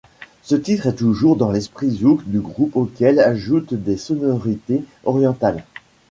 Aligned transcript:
Ce 0.41 0.55
titre 0.55 0.87
est 0.87 0.95
toujours 0.95 1.35
dans 1.35 1.51
l'esprit 1.51 1.91
Zouk 1.91 2.23
du 2.25 2.39
groupe 2.39 2.75
auquel 2.75 3.19
ajoutent 3.19 3.75
des 3.75 3.97
sonorités 3.97 4.83
orientales. 5.03 5.63